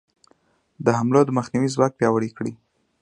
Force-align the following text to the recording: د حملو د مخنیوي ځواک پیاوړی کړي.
د 0.85 0.87
حملو 0.99 1.21
د 1.25 1.29
مخنیوي 1.37 1.69
ځواک 1.75 1.91
پیاوړی 1.99 2.29
کړي. 2.37 2.53